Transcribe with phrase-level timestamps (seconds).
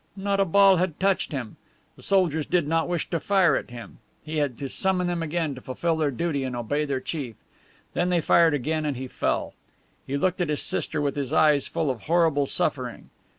[0.17, 1.57] Not a ball had touched him.
[1.95, 3.99] The soldiers did not wish to fire at him.
[4.23, 7.35] He had to summon them again to fulfill their duty, and obey their chief.
[7.93, 9.53] Then they fired again, and he fell.
[10.07, 13.11] He looked at his sister with his eyes full of horrible suffering.